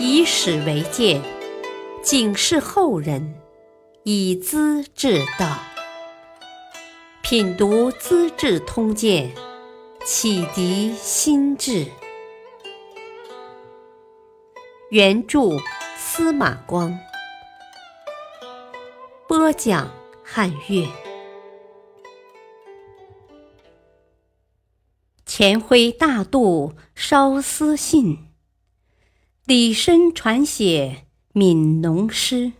[0.00, 1.20] 以史为鉴，
[2.02, 3.34] 警示后人，
[4.04, 5.58] 以资治道。
[7.22, 9.30] 品读《资治通鉴》，
[10.04, 11.86] 启迪心智。
[14.90, 15.58] 原著
[15.96, 16.98] 司马光，
[19.26, 19.90] 播讲
[20.24, 20.88] 汉乐。
[25.26, 28.27] 钱徽大度烧私信，
[29.48, 32.52] 李绅传写悯农诗。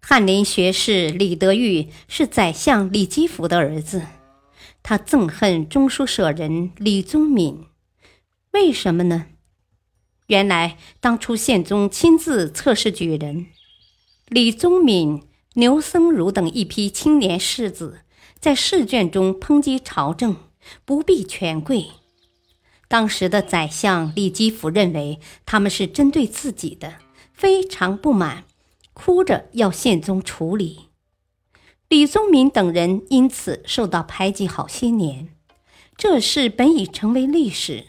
[0.00, 4.06] 翰林学士李德裕是宰相李基甫的儿子，
[4.84, 7.66] 他憎恨中书舍人李宗闵，
[8.52, 9.26] 为什么呢？
[10.28, 13.48] 原来当初宪宗亲自测试举人，
[14.28, 18.02] 李宗闵、牛僧孺等一批青年士子。
[18.38, 20.36] 在试卷中抨击朝政，
[20.84, 21.88] 不避权贵。
[22.88, 26.94] 当时的宰相李基甫认为他们是针对自己的，
[27.34, 28.44] 非常不满，
[28.94, 30.86] 哭着要宪宗处理。
[31.88, 35.28] 李宗闵等人因此受到排挤好些年。
[35.96, 37.86] 这事本已成为历史，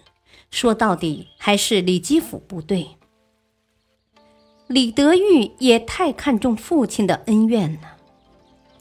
[0.49, 2.97] 说到底还是李基甫不对。
[4.67, 7.98] 李德裕也太看重父亲的恩怨了。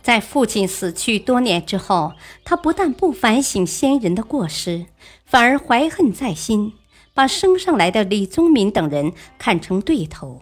[0.08, 4.86] 在父亲死去多年之后，他不但不反省先人的过失，
[5.26, 6.72] 反而怀恨在心，
[7.12, 10.40] 把升上来的李宗闵等人看成对头，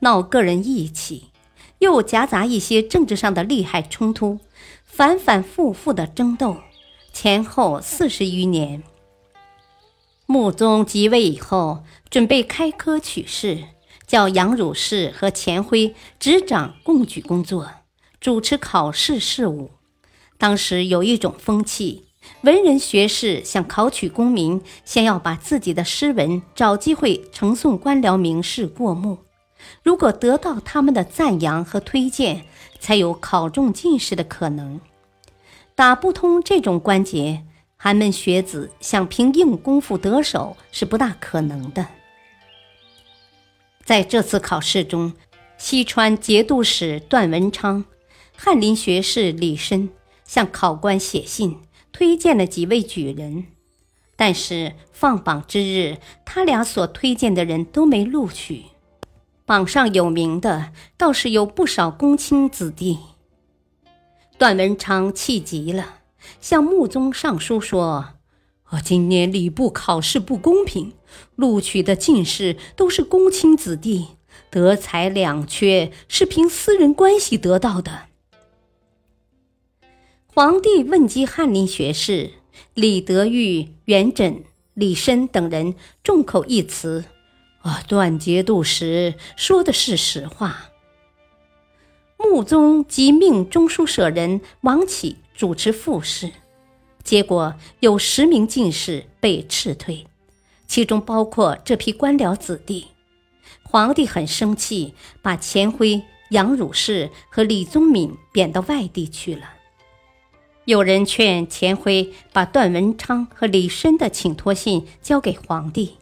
[0.00, 1.30] 闹个人义气，
[1.78, 4.40] 又夹杂一些政治上的利害冲突，
[4.84, 6.56] 反反复复的争斗，
[7.12, 8.82] 前后四十余年。
[10.26, 13.62] 穆宗即位以后，准备开科取士，
[14.08, 17.70] 叫杨汝士和钱辉执掌贡举工作。
[18.24, 19.70] 主持考试事务，
[20.38, 22.06] 当时有一种风气，
[22.40, 29.18] 文人学士想考取功名，先要把自己的诗文找机会呈送官僚名士过目，
[29.82, 32.46] 如果得到他们的赞扬和推荐，
[32.80, 34.80] 才有考中进士的可能。
[35.74, 37.44] 打不通这种关节，
[37.76, 41.86] 寒门学子想凭硬功夫得手是不大可能的。
[43.84, 45.12] 在这次考试中，
[45.58, 47.84] 西川节度使段文昌。
[48.36, 49.88] 翰林学士李绅
[50.24, 51.58] 向考官写信，
[51.92, 53.46] 推荐了几位举人，
[54.16, 58.64] 但是放榜之日，他俩所推荐的人都没录取。
[59.46, 62.98] 榜上有名的倒是有不少公卿子弟。
[64.36, 66.00] 段文昌气急了，
[66.40, 68.14] 向穆宗上书说
[68.70, 70.94] ：“我今年礼部考试不公平，
[71.36, 74.08] 录取的进士都是公卿子弟，
[74.50, 78.06] 德才两缺，是凭私人关系得到的。”
[80.34, 82.32] 皇帝问及翰林学士
[82.74, 84.42] 李德裕、元稹、
[84.74, 87.04] 李绅等人，众口一词
[87.62, 90.70] ：“啊，段节度使说的是实话。”
[92.18, 96.32] 穆宗即命中书舍人王启主持复试，
[97.04, 100.04] 结果有十名进士被斥退，
[100.66, 102.88] 其中包括这批官僚子弟。
[103.62, 109.50] 皇帝很生气，把钱辉、杨汝士和李宗闵贬到外地去了。
[110.66, 115.98] 有人劝钱辉把段文昌和李绅的请托信交给皇帝，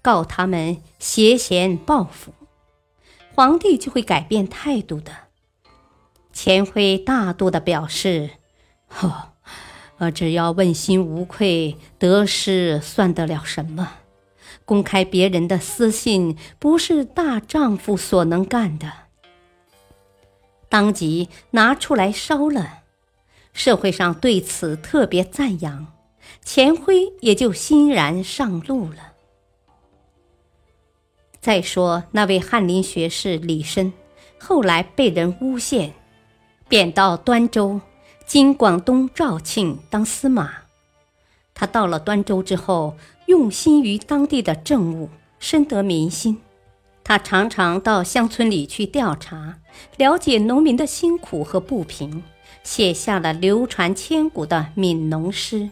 [0.00, 2.32] 告他们挟嫌报复，
[3.34, 5.12] 皇帝就会改变态度的。
[6.32, 8.30] 钱辉大度地表示
[8.88, 9.32] ：“呵，
[9.98, 13.96] 呃，只要问心无愧，得失算得了什么？
[14.64, 18.90] 公开别人的私信，不是大丈夫所能干的。”
[20.70, 22.79] 当即拿出来烧了。
[23.52, 25.86] 社会上对此特别赞扬，
[26.44, 29.12] 钱辉也就欣然上路了。
[31.40, 33.92] 再说那位翰林学士李绅，
[34.38, 35.94] 后来被人诬陷，
[36.68, 37.80] 贬到端州
[38.26, 40.52] （今广东肇庆）当司马。
[41.54, 42.96] 他到了端州之后，
[43.26, 46.40] 用心于当地的政务，深得民心。
[47.10, 49.58] 他常常到乡村里去调查，
[49.96, 52.22] 了解农民的辛苦和不平。
[52.62, 55.70] 写下了流传千古的悯农诗：“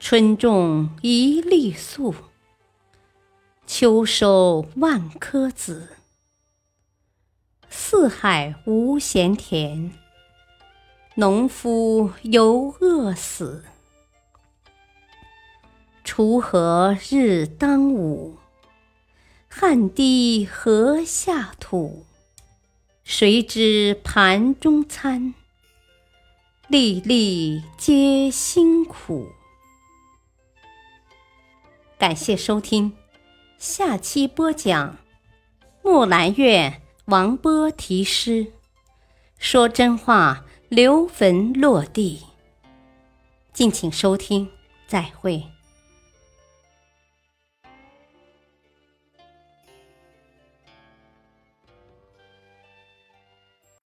[0.00, 2.16] 春种一粒粟，
[3.64, 5.90] 秋收万颗子。
[7.68, 9.92] 四海无闲田，
[11.14, 13.64] 农夫犹饿死。
[16.04, 18.38] 锄禾日当午，
[19.58, 22.04] 汗滴禾下土。”
[23.04, 25.32] 谁知盘中餐，
[26.68, 29.28] 粒粒皆辛苦。
[31.96, 32.92] 感谢收听，
[33.56, 34.90] 下期播讲
[35.82, 36.68] 《木兰月》
[37.06, 38.52] 王波题诗，
[39.38, 42.20] 说真话，留坟落地。
[43.54, 44.50] 敬请收听，
[44.86, 45.55] 再会。